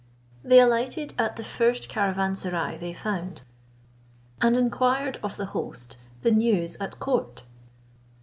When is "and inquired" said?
4.41-5.19